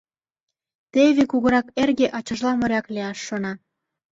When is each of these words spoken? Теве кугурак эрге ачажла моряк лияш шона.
Теве 0.93 1.23
кугурак 1.31 1.67
эрге 1.81 2.07
ачажла 2.17 2.51
моряк 2.59 2.85
лияш 2.93 3.19
шона. 3.27 3.53